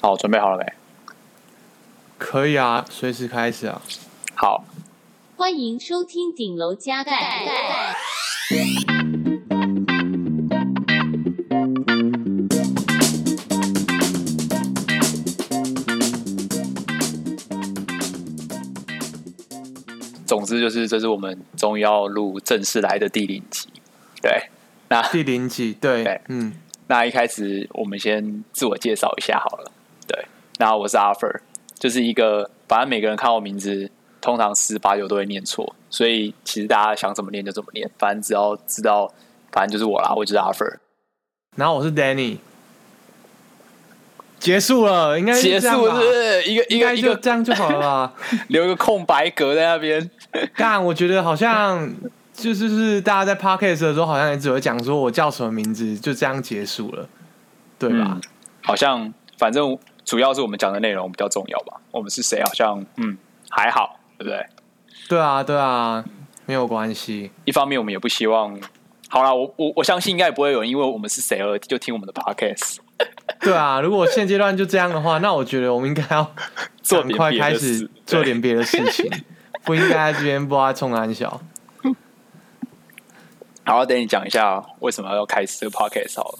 [0.00, 0.72] 好，准备好了没？
[2.18, 3.82] 可以啊，随时开始啊。
[4.34, 4.64] 好，
[5.36, 7.94] 欢迎收听顶楼加盖。
[20.26, 23.68] 总之就是，这是我们终于要录正式来的第零集。
[24.22, 24.50] 对，
[24.88, 26.52] 那第零集，对，对嗯。
[26.88, 29.72] 那一开始我们先自我介绍一下好了。
[30.56, 31.40] 对，然后我是阿 Fer，
[31.78, 33.90] 就是一个反正每个人看我名字，
[34.20, 39.12] 通常十八九都会念错，所以其实大家想怎么念就怎么念，反正只要知道，
[39.52, 40.78] 反正就是我啦，我就是阿 Fer。
[41.56, 42.38] 然后我是 Danny，
[44.38, 48.14] 结束了，应该结束是，是一个一个一个这样就好了吧，
[48.48, 50.10] 留一个空白格在那边。
[50.56, 51.94] 但我觉得好像。
[52.36, 57.08] 就是是大家在 podcast 的时候，好像也只会讲说我叫什么名字，就这样结束了，
[57.78, 58.10] 对吧？
[58.12, 58.20] 嗯、
[58.62, 61.78] 好像反正主要是我们讲的内容比较重要吧。
[61.90, 62.42] 我们是谁？
[62.42, 63.18] 好像嗯
[63.50, 64.46] 还好，对不对？
[65.08, 66.02] 对啊，对啊，
[66.46, 67.30] 没有关系。
[67.44, 68.58] 一方面我们也不希望，
[69.08, 72.78] 好啦，我我我相信应该也不会有人因为我们是谁而就听我们的 podcast。
[73.40, 76.32] 对啊，如果现阶段就这样的话，那我觉得我们应该要
[76.80, 79.10] 尽快开始做点别的事情，
[79.66, 81.40] 不应该在这边不知道冲安小。
[83.64, 86.38] 好，等你讲一下为什么要开始这个 podcast 好了。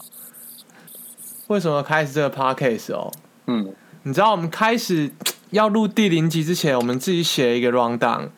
[1.48, 3.12] 为什么开始这个 podcast 哦？
[3.46, 5.10] 嗯，你知道我们开始
[5.50, 8.28] 要录第零集之前，我们自己写了一个 rundown，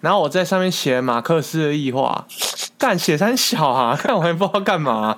[0.00, 2.26] 然后我在上面写马克思的异化，
[2.78, 5.16] 干写三小啊，看我还不知道干嘛。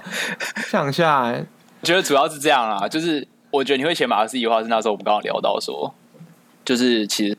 [0.68, 5.94] 想一下，我觉得主要是这样啦，就是我觉得你会写马克思异化是那时候我们刚刚聊到说，
[6.64, 7.36] 就是其实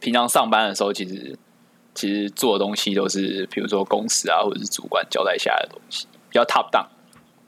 [0.00, 1.38] 平常上班的时候其实。
[1.98, 6.84] 其实做的东西都是，比如说公司啊，或者是主管交代下来的东西，比较 top down。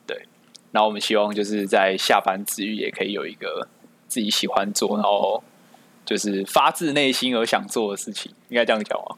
[0.07, 0.27] 对，
[0.73, 3.69] 然后我们希望就是在下班之余，也可以有一个
[4.09, 5.43] 自己喜欢做，然后
[6.05, 9.17] 就是发自内心而想做的事情，应该这样讲吗？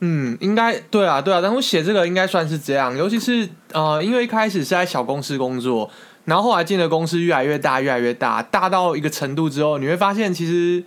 [0.00, 1.40] 嗯，应该对啊，对啊。
[1.40, 5.88] 但我写这个应该算是这样，尤其是呃，因为一开始是在小公司工作，
[6.24, 10.84] 然后后来进了公司越来越大，越来越大，大到一个程度之后，你会发现其实。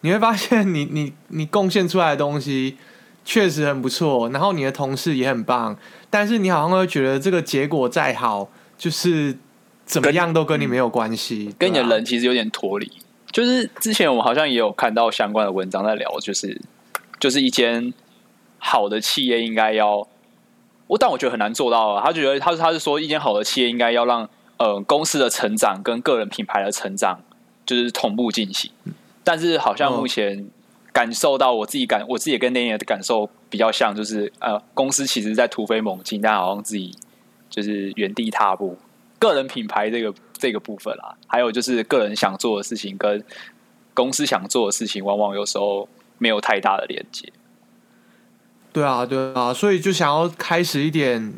[0.00, 2.76] 你会发现， 你你你贡献出来的东西
[3.24, 5.74] 确实很不错，然后你的同事也很棒，
[6.10, 9.34] 但是你好像会觉得这个结果再好，就是
[9.84, 12.90] 怎么样都跟你没有关系，跟你的人其实有点脱离。
[13.30, 16.60] 就是之前我们好像也有看到相关的文章在聊，就是
[17.18, 17.92] 就是一间
[18.58, 20.06] 好的企业应该要，
[20.86, 22.02] 我但我觉得很难做到啊。
[22.04, 27.20] 他觉得他他是说一间好的企业应该要让呃公司的成长跟个人品牌的成长
[27.66, 28.70] 就是同步进行。
[29.24, 30.46] 但是好像目前
[30.92, 36.94] 感受到我自己感，我自己跟那年的感受比较像，就是呃，公司其实在突飞猛进，但好像自己
[37.50, 38.78] 就是原地踏步。
[39.28, 43.24] 个人品牌这个这个部分啊，还有就是个人想做的事情跟
[43.92, 47.32] 公司想做的事情，往往有时候没有太大的连接。
[48.72, 51.34] 对啊，对啊，所以就想要开始一点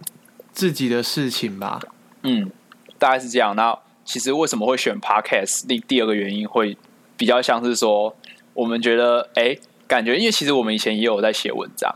[0.52, 1.80] 自己的事情吧。
[2.22, 2.50] 嗯，
[2.98, 3.54] 大概是这样。
[3.54, 5.66] 那其实为什么会选 Podcast？
[5.66, 6.76] 第第二个原因会。
[7.18, 8.14] 比较像是说，
[8.52, 11.90] 我们觉得，哎、欸，感觉，因为其实我们以前也有在写文章，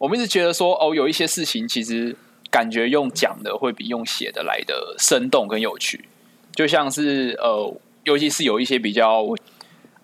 [0.00, 2.16] 我们一直觉得说，哦，有一些事情其实
[2.52, 6.04] 感觉用讲的会比用写的来的生动跟有趣，
[6.54, 7.74] 就像是呃，
[8.04, 9.24] 尤其是有一些比较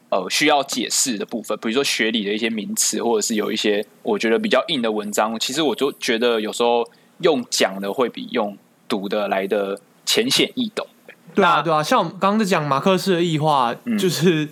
[0.09, 6.89] 呃需要解释的部分，比如说学理的一些名词，或者是有一些我觉得比较硬的文章，其实我就觉得有时候
[7.21, 8.57] 用讲的会比用
[8.89, 10.87] 读的来的浅显易懂。
[11.35, 14.49] 对啊，对啊，像我们刚刚在讲马克思的异化，嗯、就是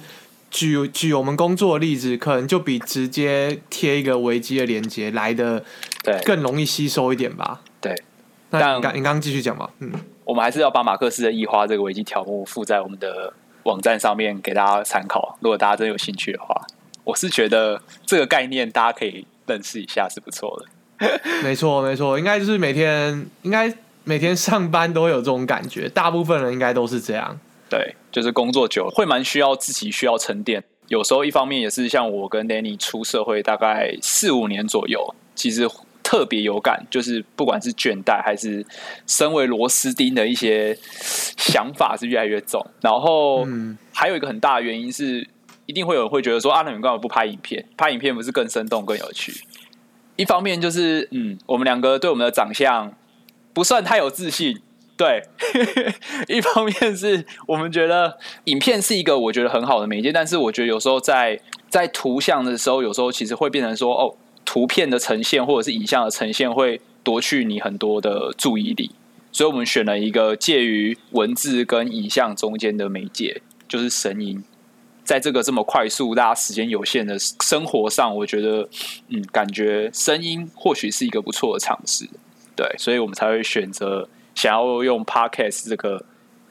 [0.51, 5.65] 举举我们工作的例子，可能就比直接贴一个维基的连接来的
[6.27, 7.63] 更容易吸收一点吧。
[8.51, 9.71] 对，那你刚你刚刚继续讲吧。
[9.81, 9.93] 嗯，
[10.25, 13.33] 我们还是要把马克思的异化这个维基条目附在我们的
[13.65, 15.39] 网站上面给大家参考。
[15.41, 16.55] 如果大家真有兴趣的话，
[17.05, 21.21] 我是觉得这个概念大家可以认识一下是不错的。
[21.43, 23.73] 没错，没错，应该就是每天应该。
[24.09, 27.37] 每天上班都有这种感觉，大部分人应该都是这样。
[27.69, 30.63] 对，就是工作久了会蛮需要自己需要沉淀。
[30.87, 35.69] 有时候一方面也是像我跟 Danny 出社会大概四五年左右，其实
[36.07, 38.65] 特别有感，就是不管是倦怠还是
[39.09, 40.79] 身为螺丝钉的一些
[41.37, 42.65] 想法是越来越重。
[42.81, 43.45] 然后
[43.93, 45.29] 还有一个很大的原因是，
[45.67, 47.67] 一定会有人会觉得说：“啊，那你干嘛不拍影片？
[47.77, 49.33] 拍影片不是更生动更有趣？”
[50.15, 52.95] 一方面就是，嗯，我们两个对我们的长相。
[53.53, 54.61] 不算太有自信，
[54.97, 55.23] 对。
[56.29, 64.15] 一方面是我们觉得影片是一个我觉得很好的媒介，但是我觉得有时候在在图像的时候，有时候其实会变成说，哦，
[64.47, 68.93] 图片的呈现或者是影像的呈现会夺去你很多的注意力，
[69.31, 74.43] 所以我们选了一个介于文字跟影像中间的媒介，就是声音。
[75.05, 78.69] 在这个这么快速、大家时间有限的生活上，我觉得，
[79.09, 82.09] 嗯，感觉声音或许是一个不错的尝试，
[82.57, 86.05] 对，所以我们才会选择想要用 Podcast 这个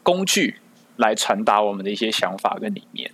[0.04, 0.56] 工具
[0.96, 3.12] 来传达我们的一些想法跟理念，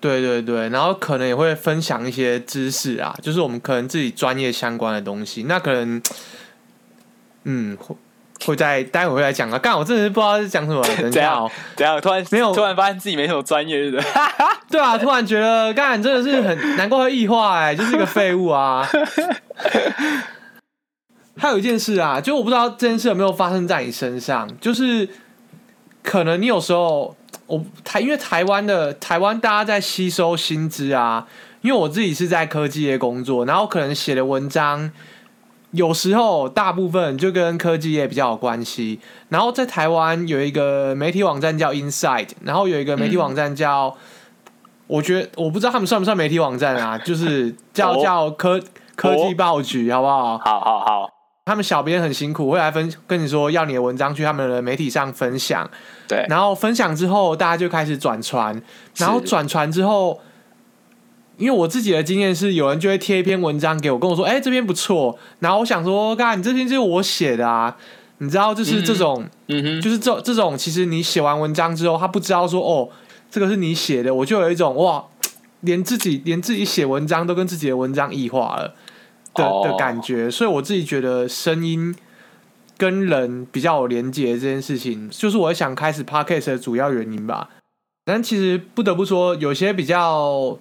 [0.00, 6.02] 对，对对对，然后可能也会分享一些知识啊，就是我们可能自己专业相关的东西，那可能，
[7.44, 7.76] 嗯。
[8.46, 9.58] 会在待会会来讲啊！
[9.58, 14.00] 刚好我真的是不知道是讲什么，等一下 哦，等下突然没有，突然发现自己没什么专业的，
[14.70, 18.88] 对啊，突然觉得刚才真的是很难怪会异化哎，就是一个废物啊！
[21.36, 25.08] 还有一件事啊，就我不知道这件事有没有发生在你身上，就是
[26.04, 27.16] 可能你有时候
[27.46, 31.26] 我台因为台湾的台湾大家在吸收新知啊，
[31.62, 34.90] 因为我自己是在科技业工作，然后可能写的文章。
[35.72, 38.98] 有时候大部分就跟科技业比较有关系，
[39.28, 44.52] 然后在台湾有一个媒体网站叫 Inside，然后有一个媒体网站叫，嗯、
[44.86, 48.58] 我觉得我不知道他们算不算媒体网站啊，就是叫、哦、叫科
[48.96, 50.38] 科技报局，好不好？
[50.38, 51.10] 好好好，
[51.48, 55.68] 他们小编很辛苦，会来分跟你说要你的文章去他们的媒体上分享，
[56.06, 58.62] 对，然后分享之后大家就开始转传，
[58.96, 60.20] 然后转传之后。
[61.38, 67.76] 因为我自己的经验是，有人就会贴一篇文章给我，跟我说：“哎、欸，这篇不错。”然后我想说：“嘎，你这篇就是我写的啊，
[68.18, 72.88] 你知道，就是这种，嗯哼，就是这这种，其实你写完文章之后，他不知道说哦，
[73.30, 75.04] 这个是你写的，我就有一种哇，
[75.60, 78.74] 连自己连自己写文章都跟自己的文章异化了
[79.38, 80.30] 的、哦、的感觉。
[80.30, 81.94] 所以我自己觉得声音
[82.76, 87.48] 跟人比较有连接这件事情，就是我想开始 Podcast 的主要原因吧。
[88.04, 90.58] 但其实不得不说，有些比较。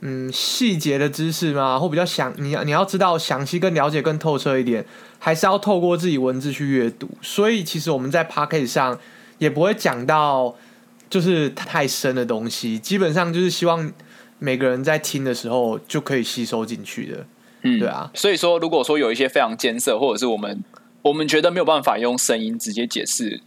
[0.00, 1.76] 嗯，细节的知识嘛？
[1.76, 4.86] 或比较详，你要你要知道详细、更了解、更透彻一点，
[5.18, 7.08] 还是要透过自己文字去阅读。
[7.20, 8.96] 所以，其实我们在 Podcast 上
[9.38, 10.54] 也不会讲到
[11.10, 13.92] 就是太深的东西，基本上就是希望
[14.38, 17.26] 每个人在听的时候就可以吸收进去的。
[17.62, 18.10] 嗯，对啊。
[18.14, 20.62] 所以说，如果说有一些非常艰涩，或者是我们
[21.02, 23.40] 我们觉得没有办法用声音直接解释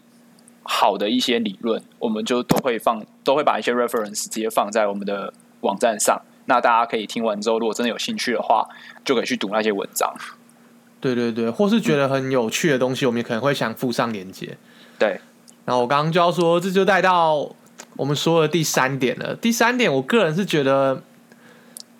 [0.63, 6.21] 好的一些理论，我们就都会放，都会把一些 reference 直接放在我们的网站上。
[6.45, 8.67] 那大家可以听完之后，如果真的有兴趣的话，
[9.05, 10.13] 就可以去读那些文章。
[10.99, 14.57] 对对对，或是觉得很有趣的东西，嗯、我们也可能会想附上连接。
[14.99, 15.19] 对，
[15.65, 17.49] 然后我刚刚就要说，这就带到
[17.95, 19.35] 我们说的第三点了。
[19.35, 21.01] 第三点，我个人是觉得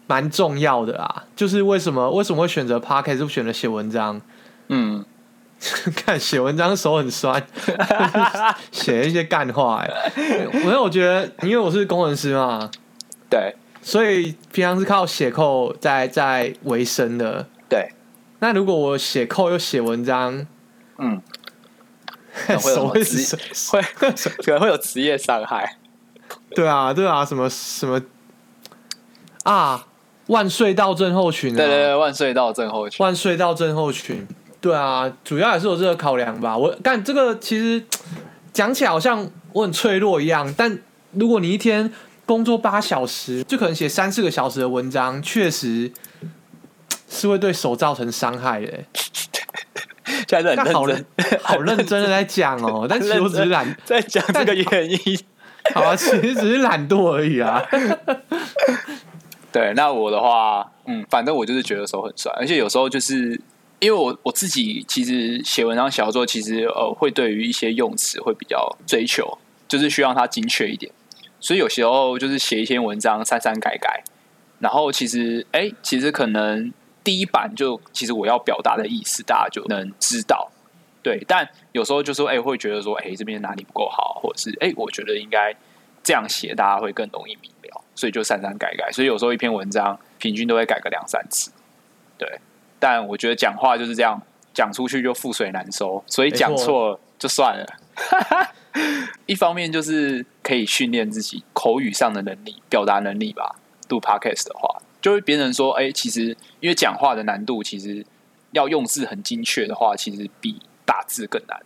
[0.08, 4.22] 蛮重要的啊，就是为什么为什么会选择 Podcast 不选择写文章？
[4.70, 5.06] 嗯，
[5.96, 7.46] 看写文章手很酸，
[8.72, 10.12] 写一些干话哎。
[10.54, 12.70] 因为我觉得，因为我是工程师嘛，
[13.30, 13.56] 对。
[13.84, 17.48] 所以平常是靠写扣在在维生的。
[17.68, 17.90] 对。
[18.40, 20.46] 那如果我写扣又写文章，
[21.00, 21.20] 嗯，
[22.62, 23.38] 会有职
[23.72, 25.78] 会可能会有职业伤害。
[26.56, 28.00] 对啊，对啊，什么什么
[29.44, 29.86] 啊？
[30.32, 31.58] 万岁到症候群啊！
[31.58, 34.28] 对对对，万岁到症候群，万岁到症候群。
[34.60, 36.58] 对啊，主要也是有这个考量吧。
[36.58, 37.84] 我但这个其实
[38.52, 40.80] 讲起来好像我很脆弱一样，但
[41.12, 41.92] 如果你一天。
[42.24, 45.92] 工作八小时，就可能写三四个小时的文章，确实
[47.10, 48.72] 是会对手造成伤害的。
[50.30, 51.06] 现在很好认
[51.42, 55.20] 好认真的在讲哦，但 其实我只是懒在讲这个原因。
[55.76, 57.62] 好啊，其实只是懒惰而已啊。
[59.52, 63.40] 对，那我的话，嗯，反正我就是觉得手很酸，而且有时候就是
[63.80, 70.92] 因为我我自己其实写文章、写作，其实呃会对于一些用词会比较追求，就是需要它精确一点。
[71.40, 74.04] 所以有时候就是写一篇文章，删删改改，
[74.60, 76.72] 然后其实哎、欸，其实可能
[77.04, 80.52] 第一版就其实我要表达的意思，大家就能知道。
[81.04, 85.54] 对，但有时候就说哎、欸，会觉得说哎、欸，这边哪里不够好，或者是哎、欸，我觉得应该
[86.04, 87.61] 这样写，大家会更容易明了，
[87.96, 88.92] 所以就删删改改。
[88.92, 91.52] 所以有时候一篇文章平均都会改个两三次。
[92.18, 92.40] 对，
[92.80, 94.22] 但我觉得讲话就是这样，
[94.54, 97.66] 讲出去就覆水难收，所以讲错就算了。
[99.26, 103.56] 一方面就是可以训练自己口语上的能力、表达能力吧。
[103.90, 106.28] 录 Podcast 的话，就会别人说：“哎、欸，其实
[106.62, 108.06] 因为讲话的难度，其实
[108.52, 111.60] 要用字很精确的话，其实比打字更难。”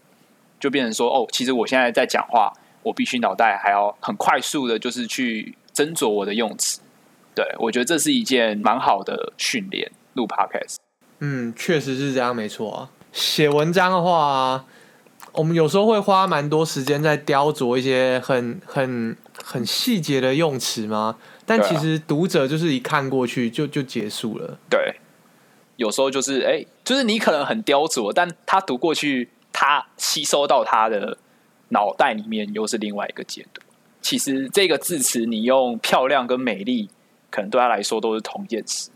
[0.60, 2.51] 就变成说：“哦，其实我现在在讲话，
[2.82, 6.79] 我必须脑袋还要很快速的，就是去斟酌我的用词。”
[7.36, 9.91] 对，我觉得这是一件蛮好的训练。
[10.13, 10.77] 录 Podcast，
[11.20, 12.89] 嗯，确实是这样，没错啊。
[13.12, 14.65] 写文章的话。
[15.34, 21.17] 我们有时候会花蛮多时间在雕琢一些很很很细节的用词吗？
[21.46, 24.58] 但其实读者就是一看过去就就结束了。
[24.70, 24.96] 对，
[25.75, 31.17] 有时候就是哎、欸，就是你可能很雕琢，但他读过去，他吸收到他的
[31.70, 33.62] 脑袋里面又是另外一个解读。
[34.05, 36.88] 其实这个字词你用漂亮跟美丽，
[37.31, 38.91] 可能对他来说都是同一件事，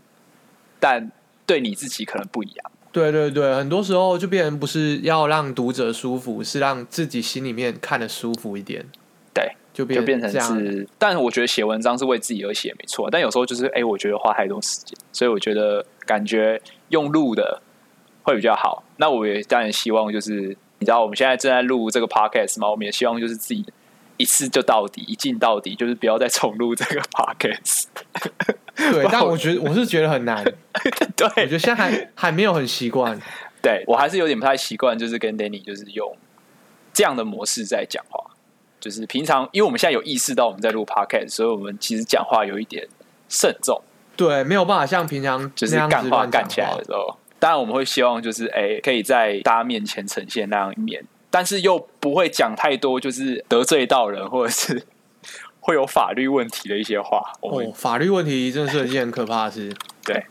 [0.78, 1.10] 但
[1.44, 2.70] 对你自己可能不一样。
[2.92, 8.86] 对对对，很多时候就变成不是要让读者舒服，是让自己心里面看的舒服一点。
[9.34, 10.86] 对，就变就变成是。
[10.96, 13.10] 但我觉得写文章是为自己而写，没错。
[13.10, 17.60] 但有时候就是，哎，我觉得花太多时间，所以我觉得感觉用录的
[18.22, 18.84] 会比较好。
[18.98, 23.66] 那我也当然希望，就是你知道我们现在正在录这个 podcast 嘛，我们也希望就是自己
[24.20, 27.84] 一次就到底，一进到底，就是不要再重录这个 podcast。
[28.76, 30.44] 对，但我觉得 我是觉得很难。
[31.16, 33.18] 对，我觉得现在还还没有很习惯。
[33.62, 36.16] 对，我还是有点不太习惯，就是跟 Danny 就是用
[36.92, 38.30] 这样的模式在讲话。
[38.78, 42.88] 就是平常，因为我们现在有意识到我们在录 Podcast，所以我们其实讲话有一点
[43.28, 43.82] 慎重。
[44.16, 47.16] 对，没有办法像平常就是干话干起来的时候。
[47.38, 54.82] 当然，我们会希望就是哎，可以在大家面前呈现那样一面，但是又不会讲太多，就是得罪到人或者是。
[55.62, 59.70] 会有法律问题的一些话哦，法律问题真的是一件很可怕的事。
[60.02, 60.24] 对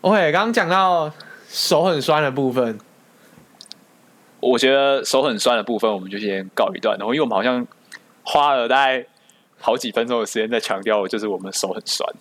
[0.00, 1.10] ，OK，刚刚讲到
[1.48, 2.76] 手很酸的部分，
[4.40, 6.98] 我觉得手很酸的部分，我们就先告一段。
[6.98, 7.64] 然后，因为我们好像
[8.24, 9.06] 花了大概
[9.56, 12.12] 好几分钟的时间在强调，就是我们手很酸。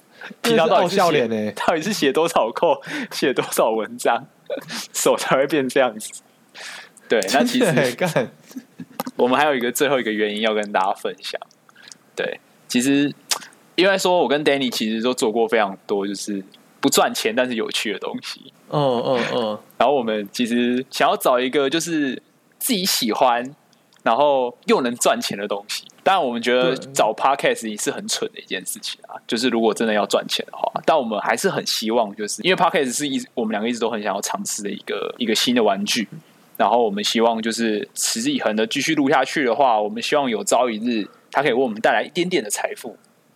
[0.43, 1.51] 平常到底是写呢？
[1.53, 2.79] 到底是写多少扣，
[3.11, 4.23] 写多少文章，
[4.93, 6.21] 手才会变这样子？
[7.07, 7.97] 对，那其实
[9.15, 11.39] 我们还有一个最后一个原因要跟大家分享。
[12.15, 13.13] 对，其实
[13.75, 16.43] 因为说，我跟 Danny 其实都做过非常多，就是
[16.81, 18.51] 不赚钱但是有趣的东西。
[18.69, 19.59] 嗯嗯嗯。
[19.77, 22.21] 然后我们其实想要找一个就是
[22.57, 23.55] 自己喜欢，
[24.03, 25.83] 然后又能赚钱的东西。
[26.03, 29.15] 当然，我们觉得找 Podcast 也是很蠢的一件事情啊。
[29.27, 36.07] 就是如果真的要赚钱的话，但我们还是很希望，就是因为 Podcast 是一我们两个一直都很想要尝试的一个一个新的玩具。
[36.57, 41.07] 然后我们希望就是持之以恒的继续录下去的话，我们希望有朝一日。
[41.31, 42.95] 它可以为我们带来一点点的财富，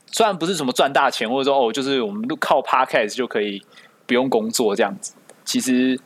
[0.10, 3.62] 虽然不是什么赚大钱，或者说哦，就是我们靠 Podcast 就可以
[4.08, 5.12] 不用工作这样子。
[5.44, 6.00] 其实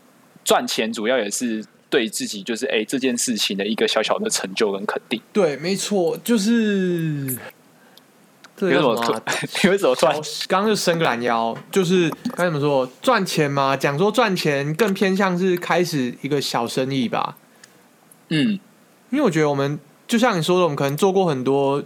[0.43, 5.21] 赚钱主要也是对自己，就是哎这件事情的一个小小的成就跟肯定。
[5.31, 7.37] 对，没错，就是
[8.55, 9.21] 这个什么？
[9.63, 10.15] 你为什么赚？
[10.47, 12.87] 刚刚就伸个懒腰，就是该怎么说？
[13.01, 17.37] 赚钱嘛，讲说赚钱更偏向是开始一个小生意吧。
[18.29, 18.59] 嗯，
[19.09, 19.79] 因为我觉得我们。
[20.05, 21.81] 就像你说的，我们可能做过很多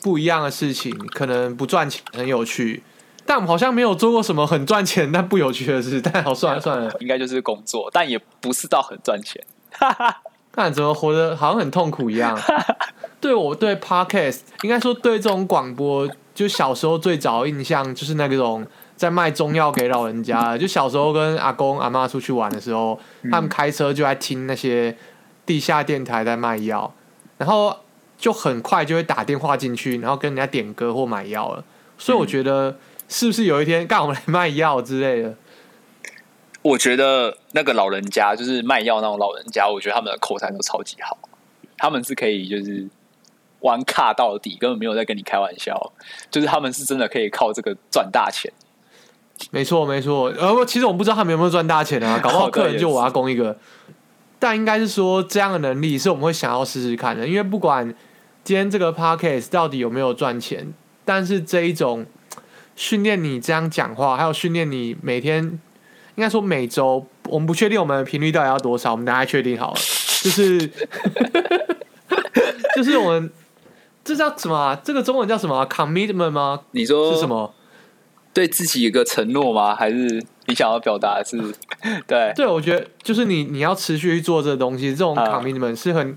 [0.00, 2.82] 不一样的事情，可能不赚钱很有趣，
[3.26, 6.00] 但我们好像没有做过什么很赚钱但不有趣的事。
[6.00, 9.44] 但好算了算了，应该就是工作，但也不是到很赚钱。
[10.52, 12.40] 看怎么活得好像很痛苦一样。
[13.22, 20.58] 对我对 Podcast，应该说对这种广播，就小时候最早印象就是那种在卖中药给老人家。
[20.58, 22.98] 就小时候跟阿公阿妈出去玩的时候，
[23.30, 24.96] 他们开车就在听那些
[25.46, 26.92] 地下电台在卖药。
[27.38, 27.76] 然后
[28.18, 31.64] 就很快就会打电话进去，然后跟人家点歌或买药了。
[31.96, 32.76] 所以我觉得
[33.08, 35.36] 是不是有一天干我们来卖药之类的？
[36.62, 41.16] 我觉得那个老人家就是卖药那种老人家，我觉得他们的口才都超级好，
[41.76, 42.88] 他们是可以就是
[43.62, 45.92] 玩卡到底，根本没有在跟你开玩笑，
[46.30, 48.52] 就是他们是真的可以靠这个赚大钱。
[49.50, 53.56] 没错没错，呃，其实我不知道他们有没有赚大钱啊， 搞不好客人就我阿公一个。
[54.38, 57.94] 但应该是说，这样的能力是我们会想要试试看的，因为不管
[58.44, 60.72] 今天这个 podcast 到底有没有赚钱，
[61.04, 62.04] 但是这一种
[62.74, 65.44] 训练你这样讲话，还有训练你每天，
[66.16, 69.80] 应该说每周，我们不确定我们的频率到底要多少，我们大家确定好了，
[70.22, 70.70] 就是
[72.74, 73.30] 就是我们
[74.04, 74.80] 这叫什么啊？
[74.82, 76.60] 这个中文叫什么啊？commitment 吗？
[76.72, 77.54] 你说是什么？
[78.34, 79.74] 对自己一个承诺吗？
[79.74, 81.36] 还是你想要表达的是？
[82.08, 86.16] 对对，我觉得就是你你要持续去做这个东西，这种 commitment 是很，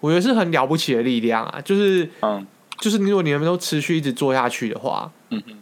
[0.00, 1.60] 我觉得是很了不起的力量啊！
[1.60, 2.46] 就是嗯，
[2.80, 5.58] 就是如果你们都持续一直做下去的话，嗯哼，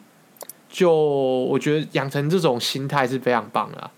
[0.69, 3.90] 就我觉得养成这种心态是非常棒的啊。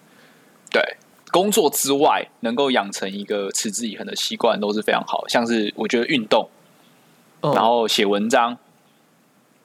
[0.70, 0.82] 对，
[1.30, 6.48] 工作之外能够养成一个持之以恒的习惯都是非常好，像是我觉得运动，
[7.42, 8.56] 然后写文章。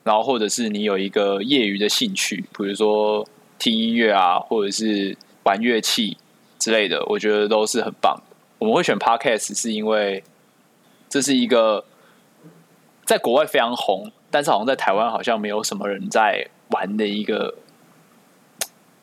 [0.04, 3.28] 然后，或者是你有一个业余的兴趣，比如说
[3.60, 6.18] 听音乐啊，或者是玩乐器
[6.58, 8.38] 之类的，我觉得都是很棒的。
[8.60, 10.24] 我们会选 Podcast，是因为
[11.10, 11.84] 这是一个
[13.04, 17.56] 在国外非常红，但是好像在台湾好像没有什么人在玩的一个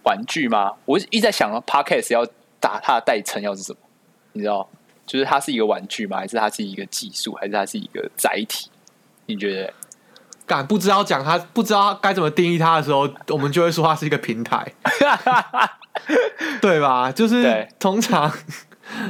[0.05, 0.73] 玩具吗？
[0.87, 2.25] 我一直在想，Podcast 要
[2.59, 3.79] 打它的代称要是什么？
[4.33, 4.67] 你知道，
[5.07, 6.19] 就是它是一个玩具吗？
[6.19, 7.33] 还是它是一个技术？
[7.35, 8.71] 还是它是一个载体？
[9.27, 9.73] 你觉得？
[10.47, 14.75] 敢不知道讲它不知道该怎么定义它的时候，我们就会说它是一个平台，
[16.61, 17.11] 对吧？
[17.11, 18.31] 就是通常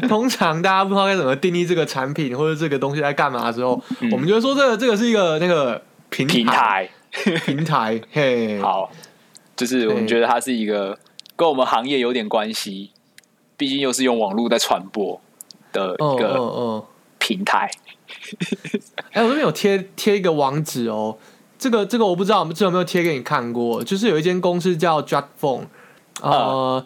[0.09, 6.91] 通常大家不知道该怎么定义这个产品或者这个东西在干嘛的时候，嗯、我们就会说这个这个是一个那个平台平台
[7.45, 8.01] 平台。
[8.13, 8.93] 嘿， 好，
[9.57, 10.97] 就是我们觉得它是一个
[11.35, 12.93] 跟我们行业有点关系，
[13.57, 15.21] 毕竟又是用网络在传播
[15.75, 16.83] 的一个
[17.19, 17.71] 平台。
[19.13, 21.19] 哎、欸，我这边有贴贴一个网址哦，
[21.59, 25.67] 这个这个我不知道我们这有没有贴给你看过，就是有一间公司叫 JotPhone，
[26.23, 26.85] 呃，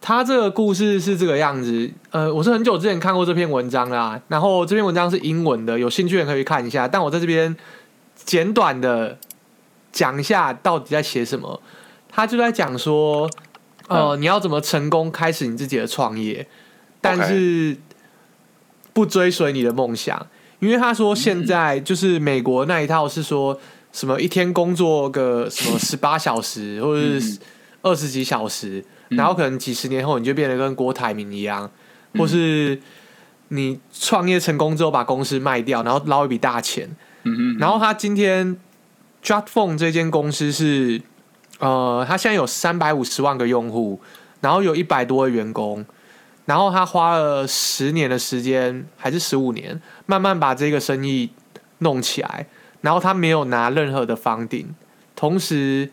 [0.00, 7.56] 他、嗯、这个故事是这个样子，呃，我是很久之前看过这篇文章啦，然后这篇文章是英文的，有兴趣的可以看一下，但我在这边
[8.16, 9.18] 简短的
[9.92, 11.60] 讲一下到底在写什么，
[12.08, 13.30] 他就在讲说，
[13.88, 16.46] 呃，嗯、你要怎么成功开始你自己的创业，
[17.02, 17.76] 但是。
[18.94, 20.26] 不追随你的梦想，
[20.58, 23.58] 因为他说现在就是美国那一套是说
[23.90, 27.38] 什么一天工作个什么 十八小时或者是
[27.80, 31.70] 二十几小时，然后可能几十年后你就变得跟郭台铭一样，
[32.18, 32.78] 或是
[33.48, 36.94] 你创业成功之后把公司卖掉，然后捞一笔大钱。
[37.58, 38.54] 然后他今天
[39.24, 41.00] JotPhone 这间公司是
[41.60, 43.98] 呃，他现在有三百五十万个用户，
[44.42, 45.86] 然后有一百多位员工。
[46.44, 51.30] 然后他花了十年的时间，还是十五年，慢慢把这个生意
[51.78, 52.46] 弄起来。
[52.80, 54.74] 然后他没有拿任何的房顶
[55.14, 55.88] 同时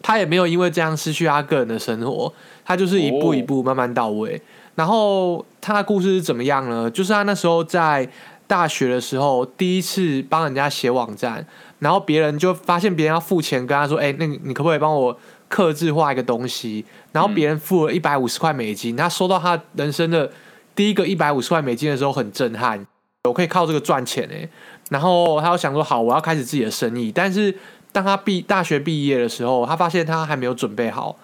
[0.00, 2.32] 他也没有因为这样失去他个人的生活。
[2.64, 4.40] 他就是一步一步慢慢到位。
[4.74, 6.90] 然后他的故事是怎么样呢？
[6.90, 8.08] 就是他那时候在
[8.46, 11.46] 大学的时候，第一次帮人家写网站，
[11.80, 20.30] 然后别人就发现别人要付钱，跟他说：“哎，那你可不可以帮我？”客制化一个东西，然后别人付了一百五十块美金，他收到他人生的
[20.74, 22.84] 第一个一百五十块美金的时候很震撼，
[23.24, 24.48] 我可以靠这个赚钱哎，
[24.90, 27.12] 然后他就想说好，我要开始自己的生意。
[27.12, 27.54] 但是
[27.92, 31.16] 当他毕大学毕业的时候，他发现他还没有准备好。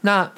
[0.00, 0.30] 那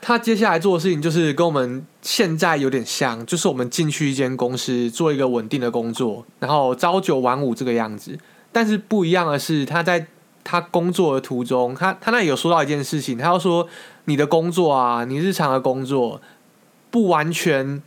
[0.00, 8.18] 他接下来做的事情就是跟我们现在有点像，就是我们进去一间公司做一个稳定的工作，然后朝九晚五这个样子。
[8.52, 10.06] 但是不一样的是，他在
[10.48, 13.66] 他工作的途中，他他那里有说到一件事情，他要说
[14.04, 16.22] 你的工作啊，你日常的工作
[16.88, 17.82] 不完全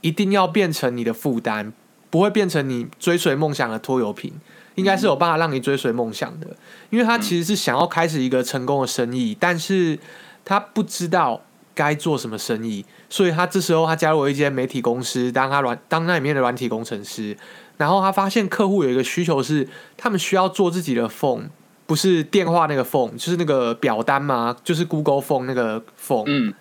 [0.00, 1.72] 一定要变成你的负担，
[2.10, 4.32] 不会变成你追随梦想的拖油瓶，
[4.74, 6.48] 应该是有办法让你追随梦想的。
[6.90, 9.96] 因为他其实是想要开始一个成功的生意，但是
[10.44, 11.42] 他不知道
[11.76, 17.36] 该做什么生意，所以他这时候他加入了一间媒体公司，当他软当那里面的软体工程师，
[17.76, 21.50] 然后他发现客户有一个需求是，他们需要做自己的 phone。
[21.86, 24.56] 不是电话那个 phone，就是那个表单嘛？
[24.64, 26.24] 就是 Google Phone 那个 phone。
[26.26, 26.54] 嗯。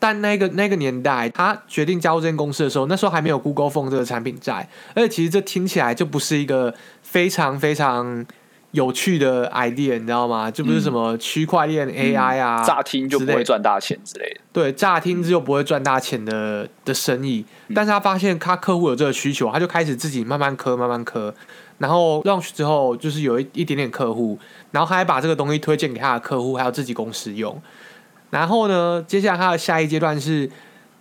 [0.00, 8.26] 但那个那个年代，他决定加入这间公司的时候，那时候还没有 Google Phone 这个产品在，而且其实这听起来就不是一个非常非常
[8.72, 10.50] 有趣的 idea，你知道吗？
[10.50, 14.40] 就不是什么区块链 AI 啊，乍听就不会赚大钱之类的。
[14.52, 21.32] 对，乍听之后不会赚大钱的的生意，但是他发现他客户有这个需求，他就开始自己慢慢磕，慢慢磕。
[21.78, 24.38] 然后 launch 之后，就是有一一点点客户，
[24.70, 27.60] 然后他还把这个东西推荐给他的客户，还有自己公司用。
[28.30, 30.50] 然后呢，接下来他的下一阶段是，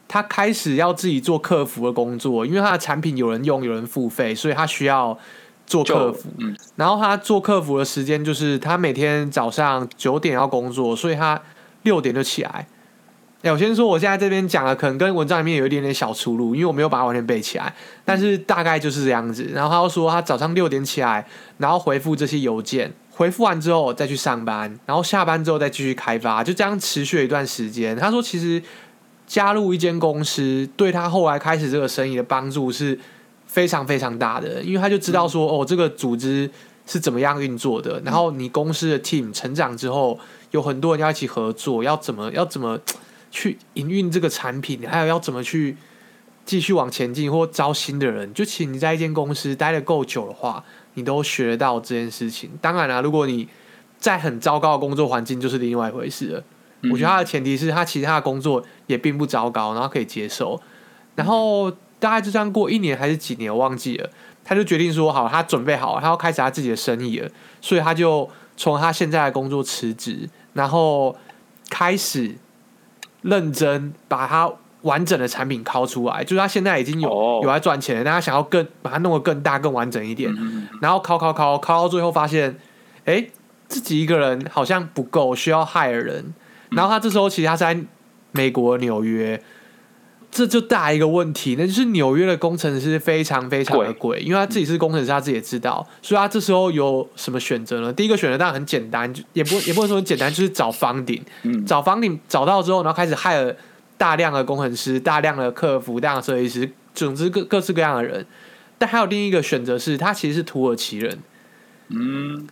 [0.07, 5.17] 他开始要自己做客服的工作，因为他的产品有人用，有人付费，所以他需要
[5.65, 6.29] 做客服。
[6.37, 6.55] 嗯。
[6.75, 11.41] 然后他做客服的时间就是他每天早上九点要工作，所以他
[11.83, 12.67] 六点就起来。
[13.45, 17.71] 欸、我先说，我现在这边讲的可能跟文章里面有一点点小出入，因为我没有把它完全背起来，
[18.03, 19.51] 但是大概就是这样子。
[19.53, 21.23] 然后他又说，他早上六点起来，
[21.59, 27.95] 然后回复这些邮件，回复完之后再去上班，然后下班之后再继续开发，就这样持续了一段时间。
[27.95, 28.59] 他说，其实
[29.27, 32.99] 加入一间公司对他后来开始这个生意的帮助是
[33.45, 36.49] 非常非常大的，因为他就知道说，哦，这个组织
[36.87, 42.79] 是怎么样运作的，然后你公司的 team 成长之后，有很多人要一起合作，要怎么要怎么。
[43.35, 45.75] 去营运这个产品，还有要怎么去
[46.45, 52.49] 继续往前进，或招新的人，就其实你在一间公司待的够久的话，你都学得到这件事情。
[52.61, 53.49] 当然了，如果你
[53.99, 56.43] 在很糟糕的工作环境，就是另外一回事了。
[56.83, 60.57] 嗯、我觉得他的前提是他其他的工作也并不糟糕，然后可以接受。
[61.15, 61.69] 然后
[61.99, 64.09] 大概就这样过一年还是几年，我忘记了。
[64.45, 71.13] 他就决定说，好，他准备好，他要开始他自己的生意了，所以他就从他现在的工作辞职，然后
[71.69, 72.35] 开始。
[73.25, 74.49] 认真把它
[74.83, 80.31] 完整的产品拷出来，就是他现在已经有有在赚钱了，但他想要更把它弄得更大、更完整一点。
[80.81, 82.57] 然后拷拷拷拷到最后发现，
[83.05, 83.25] 哎，
[83.67, 86.33] 自己一个人好像不够，需要 hire 人。
[86.69, 87.77] 然后他这时候其实他在
[88.31, 89.41] 美国纽约。
[90.35, 97.93] 这就大一个问题，那就是纽约的工程师非常非常的贵，因为他自己是工程师，他自己也知道，所以他这时候有什么选择呢？
[97.93, 101.23] 第一个选择当然很简单，就也不也不能说很简单，就是找房顶，
[101.65, 103.55] 找房顶找到之后，然后开始 hire
[103.97, 108.27] 大量的工程师、大量的客服、大量的设计师，总之各各式各样的人。
[108.77, 111.17] 但还有另一个选择是，他其实是土耳其人，
[111.87, 112.45] 嗯，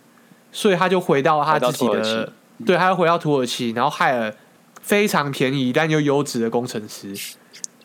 [0.50, 4.34] 所以他就回到他自己的，嗯、对，他就回到土耳其，然后害了
[4.80, 7.36] 非常便宜但又优质的工程师。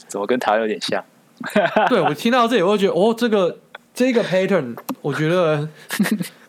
[0.10, 1.04] 怎么跟台湾有点像？
[1.88, 3.60] 对，我听到这里，我会觉得哦，这个
[3.93, 5.69] 这个 pattern，我觉得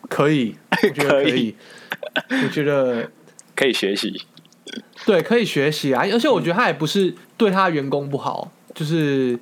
[0.09, 1.55] 可以，我觉得可以，
[2.43, 3.09] 我觉得
[3.55, 4.21] 可以学习。
[5.05, 6.03] 对，可以学习啊！
[6.11, 9.37] 而且我觉得他也不是对他的员工不好，就是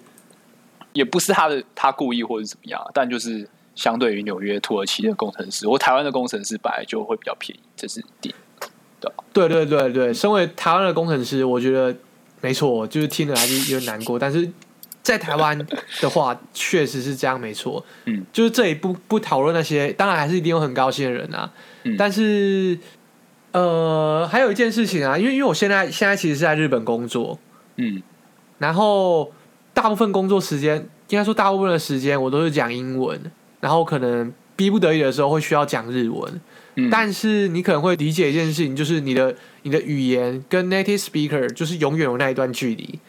[0.94, 8.34] 也不是他的他故意或者怎么样，但就是相对于纽约、土耳其的工程师，我台湾的工程师本来就会比较便宜，这是点。
[9.34, 11.96] 对对对对，身为台湾的工程师，我觉得
[12.42, 14.18] 没错，就是听了还是有点难过。
[14.20, 14.50] 但是
[15.02, 15.58] 在台湾
[16.02, 17.86] 的话， 确实是这样，没错。
[18.06, 21.52] 嗯，就是这里不不讨论那些，当然还是一定有很高兴的人啊。
[21.84, 22.78] 嗯，但是。
[23.52, 27.40] 呃，还有一件事情啊，因为因为我现在现在其实是在日本工作，
[27.78, 28.00] 嗯，
[28.60, 29.32] 然后
[29.74, 33.20] 大部分工作时间，应该说大部分的时间我都是讲英文，
[33.60, 36.40] 然后可能逼不得已的时候会需要讲日文，
[36.76, 43.00] 嗯，但是你可能会理解一件事情，就是你的你的语言跟 native speaker 就是永远有那一段距离。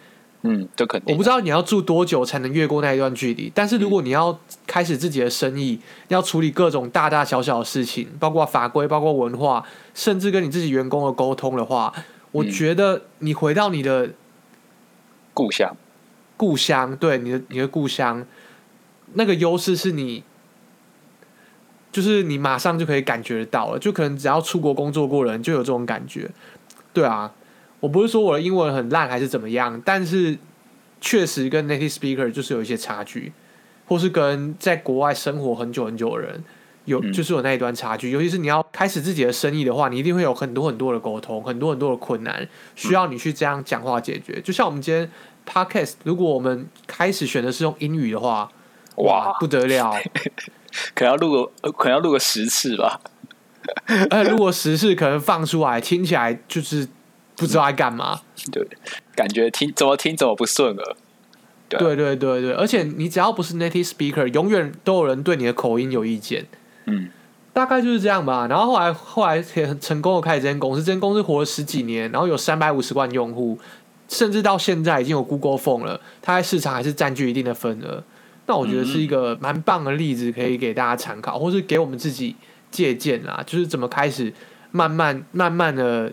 [0.43, 1.13] 嗯，这肯定。
[1.13, 11.93] 我不知道你要住多久才能越过那一段距离，但是如果你要开始自己的生意，嗯、要处理各种大大小小的事情，包括法规、包括文化，甚至跟你自己员工的沟通的话，
[12.33, 14.15] 我觉得你回到你的
[15.35, 15.77] 故乡，
[16.39, 18.25] 故乡，对你的你的故乡，
[19.13, 20.25] 那个优势是你，
[21.93, 26.31] 就是你马上就可以感觉得到了，就可能只要出国工作过的人就有这种感觉，
[26.93, 27.33] 对啊。
[27.81, 30.37] 我不是说我的英文很烂还是怎么样，但是
[31.01, 33.33] 确实跟 native speaker 就是有一些差距，
[33.87, 36.45] 或是跟在国外生活很久很久的人
[36.85, 38.11] 有就是有那一段差距。
[38.11, 44.39] 尤其是你要开始自己的生意的话，你一定会有很多很多的沟通，很多很多的困难，需要你去这样讲话解决。
[44.43, 45.11] 就像我们今天
[45.49, 48.53] podcast，如果我们开始选的是用英语的话，
[48.97, 49.95] 哇，不得了，
[50.95, 53.01] 可能要录个可能要录个十次吧。
[54.11, 56.89] 而且如果十次可能放出来，听起来就是。
[57.37, 58.21] 不知道在干嘛，
[58.53, 58.63] 对，
[59.17, 60.97] 感觉听怎么听怎么不顺耳。
[61.71, 66.45] 对，对对对对，而且你只要不是 native speaker，永远都有人对你的口音有意见。
[66.85, 67.09] 嗯，
[67.55, 68.47] 大概就是这样吧。
[68.47, 73.59] 然后后来后来也很成功的开始这间公司，这间公司活了十几年，然后有三百五十万用户，
[74.07, 78.05] 甚至到现在已经有 Google Phone 了，它在市场还是占据一定的份额。
[78.47, 82.37] 那我觉得是一个蛮棒的例子，可以给大家参考，或是给我们自己
[82.71, 84.33] 借鉴啊，就是怎么开始
[84.71, 86.11] 慢慢慢慢的。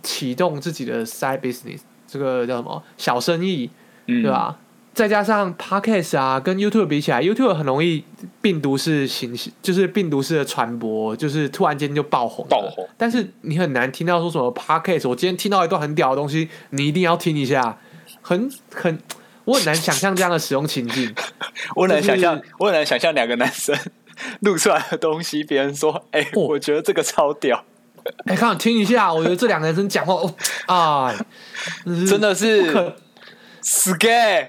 [0.00, 3.68] 启动自己的 side business，这个叫什么小生意，
[4.06, 4.56] 嗯、对吧？
[4.94, 8.04] 再加上 podcast 啊，跟 YouTube 比起来，YouTube 很容易
[8.40, 12.46] 病毒式形式，就是病毒式的传播，就是突然间就爆红。
[12.48, 12.88] 爆红。
[12.96, 15.08] 但是你很难听到说什么 podcast。
[15.08, 17.76] 我今天听到一段很屌的东西，你一定要听一下。
[18.22, 18.96] 很很，
[19.48, 21.14] 我很难想象这样的使用情境。
[21.74, 23.74] 我很难想象，我很难想象两个男生
[24.40, 27.64] 录出来的东西，别人说：“哎、欸，我觉得这个超屌。”
[28.26, 30.34] 哎，看我听一下，我觉得这两个男生讲话哦，
[30.66, 31.14] 啊，
[32.06, 32.96] 真的是可
[33.62, 34.48] ，scare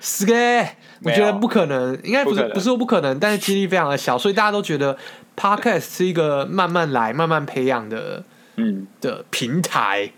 [0.00, 0.68] scare，
[1.04, 4.96] 我觉得不可能，应该不是不，不是说不可能，但是几率非常的小，所以大家都觉得
[5.36, 8.24] podcast 是一个慢慢来、慢慢培养的，
[8.56, 10.10] 嗯的平台，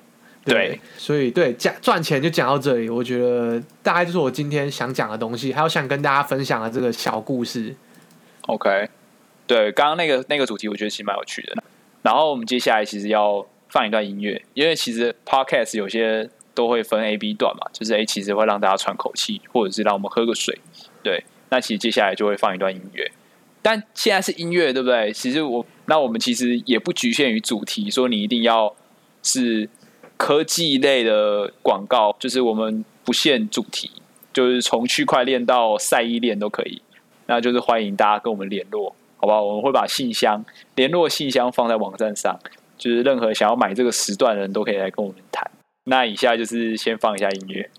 [0.44, 7.74] 对，对所以对讲赚钱就讲到这里，我觉得大概就是我今天想讲的东西，还有想跟大家分享的这个小故事。
[8.46, 8.88] OK，
[9.46, 11.62] 对，刚刚那个那个主题，我觉得其实蛮有趣的。
[12.02, 20.58] 然后我们接下来其实要放一段音乐，因为其实 podcast 有些都会分 A、B 段嘛，就是诶，其实会让大家喘口气，或者是让我们喝个水。
[21.02, 23.12] 对，那其实接下来就会放一段音乐。
[23.62, 25.12] 但现在是音乐，对不对？
[25.12, 28.74] 其实我那我们其实也不局限于主题，说你一定要
[29.22, 29.68] 是
[30.20, 33.90] 科技类的广告，就是我们不限主题，
[34.34, 36.82] 就是从区块链到赛衣链都可以。
[37.24, 38.94] 那就是欢迎大家跟我们联络。
[39.16, 42.38] 好不好，我们会把信箱、联络信箱放在网站上，
[42.76, 45.50] 就是任何想要买这个时段的人都可以来跟我们谈。
[45.84, 47.70] 那以下就是先放一下音乐。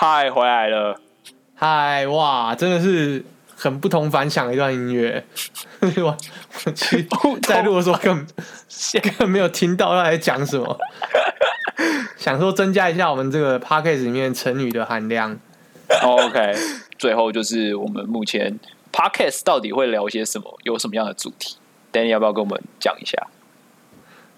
[0.00, 1.00] 嗨，回来了。
[1.56, 3.24] 嗨，哇，真的是
[3.56, 5.24] 很不同凡响的一段音乐。
[6.00, 6.16] 我
[6.64, 7.04] 我去
[7.42, 8.26] 在录的时候根本
[9.02, 10.78] 根本没有听到他在讲什么，
[12.16, 15.36] 想说增加一下我们这个 podcast 里面成语的含量。
[16.04, 16.54] OK，
[16.96, 18.56] 最后就是我们目前
[18.92, 21.56] podcast 到底会聊些什么，有什么样的主题
[21.92, 23.26] ？Danny 要不要跟我们讲一下？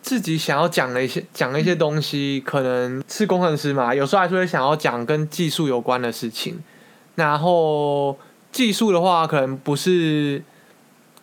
[0.03, 6.59] 自己想要讲的一些讲的一些东西，可能是工程师嘛，有时候还是会想要讲跟技术有关的事情。
[7.17, 8.19] 然后
[8.51, 10.43] 技术的话，可能不是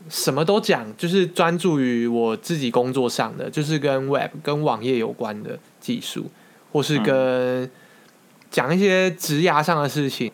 [0.10, 6.30] 什么都讲，就是专注于我自己工作上的，就是跟 Web 跟网页有关的技术，
[6.72, 7.70] 或是跟
[8.52, 10.32] 讲一些职涯上的事情。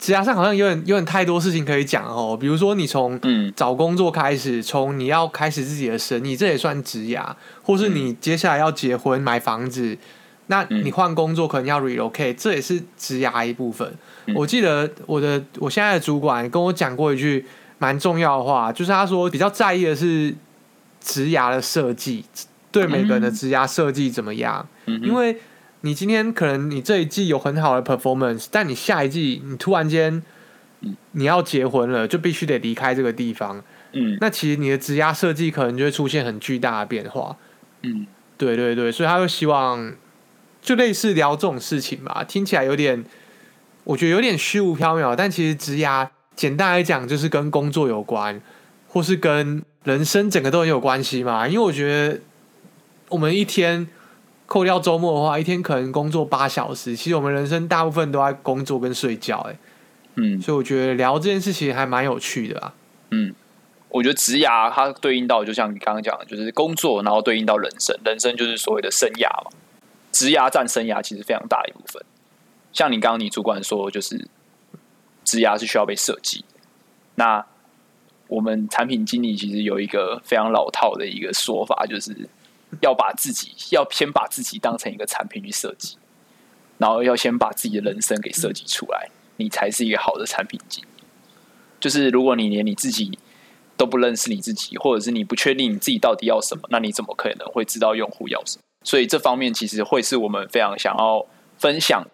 [0.00, 3.20] 职涯上好像有点有点太多事情可以讲哦，比如说你从
[3.54, 7.22] 找工作开始，从你要开始自己的生意，这也算职涯，
[7.62, 9.98] 或是你接下来要结婚买房子，
[10.46, 13.94] 那你换工作可能要 relocate，这也是职涯一部分。
[14.34, 17.44] 我记得我的我现在的主管跟我讲过一句
[17.76, 20.34] 蛮重要的话，就是他说比较在意的是
[20.98, 22.24] 职涯的设计，
[22.72, 25.36] 对每个人的职涯设计怎么样，因为。
[25.82, 30.22] 你今天可能你这一季有很好的 performance，但你下一季你突然间，
[31.12, 33.64] 你要结婚了，就必须得离开这个地方。
[33.92, 37.34] 嗯，那其实你的职压设计可能就会出现很巨大的变化。
[37.82, 39.94] 嗯，对对对，所以他就希望
[40.60, 43.02] 就类似聊这种事情吧，听起来有点，
[43.84, 48.38] 我觉得有点虚无缥缈，但其实职压简单来讲就是跟工作有关，
[48.86, 51.48] 或是跟人生整个都很有关系嘛。
[51.48, 52.20] 因为我觉得
[53.08, 53.88] 我们一天。
[54.50, 56.96] 扣掉周末的话，一天可能工作八小时。
[56.96, 59.56] 其实我们人生大部分都在工作跟睡觉，哎，
[60.16, 62.74] 嗯，所以我觉得聊这件事情还蛮有趣的啊。
[63.10, 63.32] 嗯，
[63.90, 69.52] 我觉得职涯它对应到，就像你刚刚讲的，就是工作，然后对应到人生，人生就是所谓的生涯嘛。
[70.10, 72.04] 职涯占生涯其实非常大一部分。
[72.72, 74.26] 像你刚刚你主管说，就是
[75.22, 76.44] 职涯是需要被设计。
[77.14, 77.46] 那
[78.26, 82.28] 我们产品经理其实有一个非常老套的一个说法，就是。
[82.80, 85.96] 要把自己要先把自己当成一个产品去设计，
[86.78, 91.04] 然后要先把自己的人生给设计出来，你才是一个好的产品经理。
[91.80, 93.18] 就是如果你连你自己
[93.76, 98.62] 都不认识你自己，或者是你不确定你自己到底要什么，那你怎么可能会知道用户要什么？
[98.84, 101.26] 所以这方面其实会是我们非常想要
[101.58, 102.06] 分享，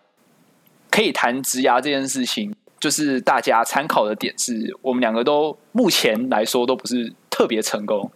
[0.91, 8.11] 可以谈职涯这件事情，就是大家参考的点是我们两个都目前来说都不是特别成功，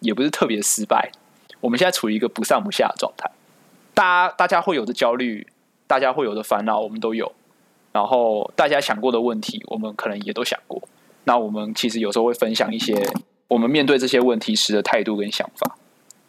[0.00, 1.10] 也不是特别失败。
[1.60, 3.30] 我们现在处于一个不上不下的状态，
[3.94, 5.46] 大家大家会有的焦虑，
[5.86, 7.32] 大家会有的烦恼，我们都有。
[7.92, 10.80] 然后大家想过的问题，我们可能也都想过。
[11.24, 12.94] 那我们其实有时候会分享一些
[13.48, 15.76] 我们面对这些问题时的态度跟想法。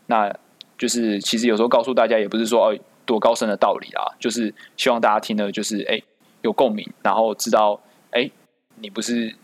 [0.07, 0.35] 那
[0.77, 6.01] 就是其实有时候告诉大家，也不是说哦多高深的道理啊，就是希望大家听的就是哎
[6.41, 7.79] 有共鸣，然后知道
[8.11, 8.29] 哎
[8.77, 9.35] 你不是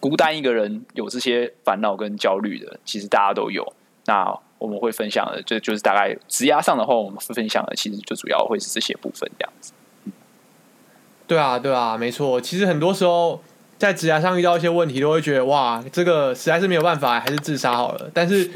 [0.00, 3.72] 孤单一个人有这些烦恼跟焦虑的，其实大家都有。
[4.06, 9.72] 那我们会分享的，就就是大概职涯上的话，我们分享的其实就主要会是这些部分这样子。
[11.26, 12.40] 对啊，对啊，没错。
[12.40, 13.42] 其实很多时候
[13.76, 18.10] 在职涯上遇到一些问题，都会觉得哇，这个实在是没有办法，还是自杀好了。
[18.14, 18.50] 但是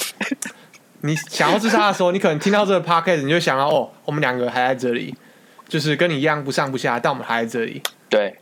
[1.03, 5.15] 你想要自杀的时候，你可能听到这个 podcast，你就想到哦，我们两个还在这里，
[5.69, 7.83] 就是跟你一样不上不下，但我们还在这里。
[8.09, 8.37] 对，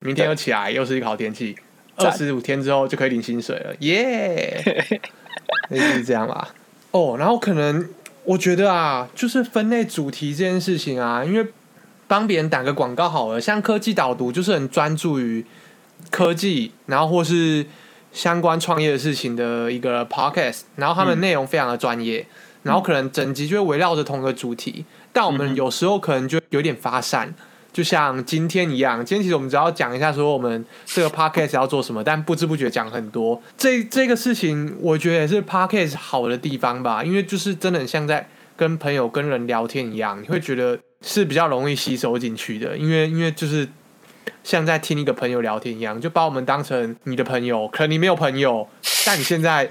[0.00, 1.56] 明天又起来，又是一个好天气，
[1.96, 4.62] 二十五天之后就可以领薪水了，耶!
[5.70, 6.54] 类似是这样吧。
[6.92, 7.88] 哦，然后可能
[8.24, 11.46] 我觉得啊，就是分类主题这件事情啊，因为
[12.08, 15.44] 帮别人打个广告好了，像科技导读就是很专注于
[16.10, 17.64] 科技，然后或是
[18.12, 22.26] 相关创业的事情的一个 podcast，然后他们内容非常的专业，嗯、
[22.64, 27.32] 然后可能整集就会围绕着同一个主题，但我们有时候可能就有点发散。
[27.72, 33.40] 就像今天一样，今天其实我们只要讲一下说我们这个 podcast 要做什么，但不知不觉讲很多。
[33.56, 43.68] 这这个事情，我觉得也是 podcast 好的地方吧，因为就是真的很像在跟朋友跟人聊天一样，你会觉得是比较容易吸收进去的，因为因为就是
[44.42, 47.68] 像在听一个朋友聊天一样，就把我们当成你的朋友。
[47.68, 48.68] 可能你没有朋友，
[49.06, 49.70] 但你现在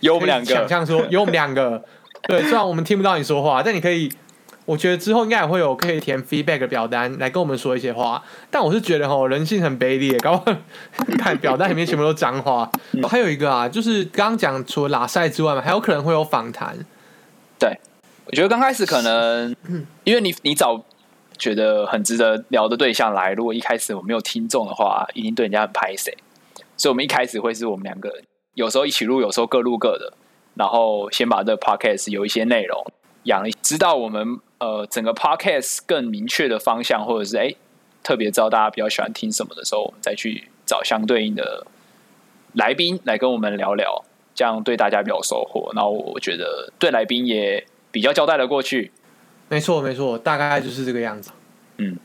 [0.00, 1.84] 有我们两个，想象说有我们两个，
[2.22, 4.10] 对，虽然我们听不到你说话，但你可以。
[4.72, 10.56] 我觉得之后应该也会有可以填 feedback 的表单来跟我们说一些话，但我是觉得吼人性很卑劣，搞不好
[11.18, 12.70] 看表单里面全部都脏话。
[13.06, 16.74] 还有一个啊，就是刚刚讲除了拉赛之外嘛，还有可能会有访谈。
[17.58, 17.78] 对，
[18.24, 19.54] 我觉得刚开始可能
[20.04, 20.82] 因为你你找
[21.36, 26.16] 觉得很值得聊的对象来，如果一开始我没有听众的话，一定对人家很拍谁。
[26.78, 30.14] 所以我们一开始会是我们两个人，有时候一起录，有时候各录各的，
[30.54, 32.82] 然后先把这个 podcast 有一些内容
[33.24, 34.40] 养，知道我们。
[34.62, 37.52] 呃，整个 podcast 更明确的方向，或者是哎，
[38.00, 41.66] 特别知道大家比较喜欢听什么的时候，我们再去找相对应的
[42.52, 44.04] 来宾来跟我们聊聊，
[44.36, 45.72] 这样对大家比较收获。
[45.74, 48.92] 然后我觉得对来宾也比较交代的过去。
[49.48, 51.32] 没错，没错，大概就是这个样子。
[51.78, 51.98] 嗯。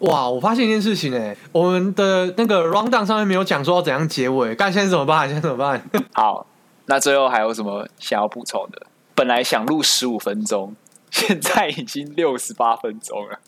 [0.00, 5.28] 哇，我发现一件事情哎，我们的那个 rundown 上面没有讲说要怎样结尾，但现在怎么办？
[5.28, 5.80] 现在怎么办？
[6.12, 6.44] 好。
[6.86, 8.87] 那最后还有什么想要补充的？
[9.18, 10.76] 本来想录十五分钟，
[11.10, 13.40] 现在已经六十八分钟了。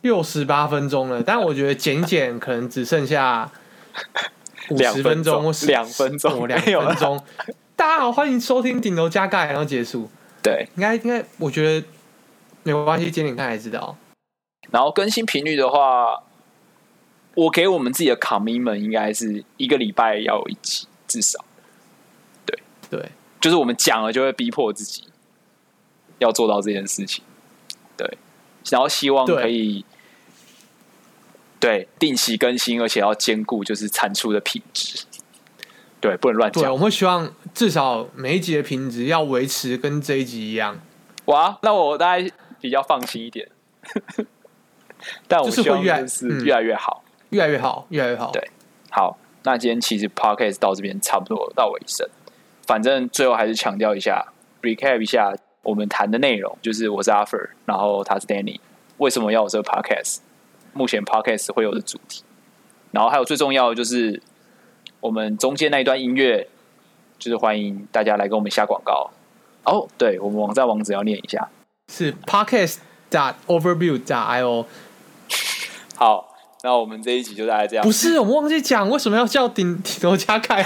[0.00, 3.48] 六十八分钟了，但我觉得剪一剪可能只剩下
[4.70, 7.24] 五十分钟或两分钟，两分钟。
[7.76, 10.10] 大家好，欢迎收听顶楼加盖，然后结束。
[10.42, 11.86] 对，应该应该，我觉得
[12.64, 13.96] 没关系，剪点看才知道。
[14.72, 16.24] 然后更新频率的话，
[17.36, 21.38] 我给我们自己的 commitment 应该是一个礼拜要有一集，至少。
[22.44, 22.58] 对
[22.90, 25.04] 对，就是我们讲了就会逼迫自己
[26.22, 27.22] 要做到这件事情。
[27.96, 28.18] 对，
[28.70, 29.84] 然后希望可以
[31.60, 35.04] 对，对定期更新，而且要兼顾就是产出的品质。
[36.00, 36.64] 对，不能乱讲。
[36.64, 40.80] 对，我们希望至少每一集的品质要维持跟这一集一样。
[41.26, 42.28] 哇，那我大概
[42.60, 43.48] 比较放心一点。
[45.28, 48.30] 但我希望是越来越好，越来越好，越来越好。
[48.32, 48.50] 对，
[48.90, 52.08] 好，那今天其实 podcast 到这边差不多到尾声。
[52.66, 54.32] 反正最后还是强调一下
[54.62, 58.60] ，recap 一下我们谈的内容，就是我是 Arthur，然后他是 Danny。
[58.98, 60.18] 为什么要有这个 podcast？
[60.72, 62.22] 目前 podcast 会有的主题，
[62.90, 64.22] 然后还有最重要的就是。
[65.00, 66.46] 我们中间那一段音乐，
[67.18, 69.10] 就是欢迎大家来跟我们下广告。
[69.64, 71.48] 哦、oh，对，我们网站网址要念一下，
[71.92, 72.76] 是 podcast
[73.10, 74.64] dot overview dot io。
[75.96, 76.31] 好，
[76.62, 77.84] 那我们这一集就大概这样。
[77.84, 80.64] 不是，我们忘记讲为什么要叫顶顶楼加盖。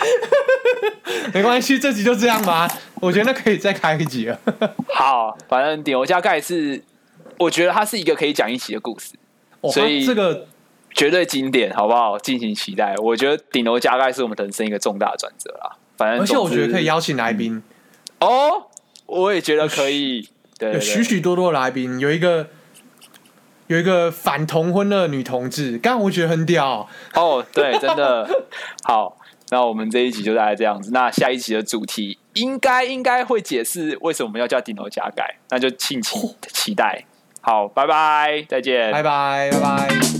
[1.32, 2.68] 没关系，这集就这样吧。
[3.00, 4.38] 我觉得那可以再开一集了。
[4.92, 6.82] 好，反正顶楼加盖是，
[7.38, 9.14] 我觉得它是一个可以讲一集的故事，
[9.60, 10.46] 哦、所以这个。
[10.92, 12.18] 绝对经典，好不好？
[12.18, 12.96] 敬请期待。
[12.96, 15.76] 我觉得顶楼加盖是我们人生一个重大转折啦。
[15.96, 17.62] 反正，而且我觉得可以邀请来宾、
[18.18, 18.28] 嗯。
[18.28, 18.66] 哦，
[19.06, 20.28] 我也觉得可以。
[20.58, 22.48] 有许许多多的来宾，有一个
[23.70, 26.88] 有一个反同婚的女同志，刚刚我觉得很屌。
[27.14, 28.28] 哦，对，真的
[28.82, 29.16] 好。
[29.52, 30.90] 那我们这一集就大概这样子。
[30.92, 37.04] 那下一集的主题应该应该会解释为什么要叫顶楼加盖，那就敬请期待。
[37.40, 40.19] 好，拜拜，再见，拜拜，拜拜。